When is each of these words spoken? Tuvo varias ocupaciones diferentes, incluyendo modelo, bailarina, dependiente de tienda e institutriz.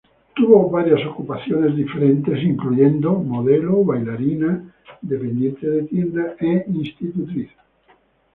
Tuvo 0.33 0.67
varias 0.71 1.05
ocupaciones 1.05 1.75
diferentes, 1.75 2.41
incluyendo 2.41 3.11
modelo, 3.19 3.83
bailarina, 3.85 4.73
dependiente 4.99 5.69
de 5.69 5.83
tienda 5.83 6.35
e 6.39 6.65
institutriz. 6.69 7.51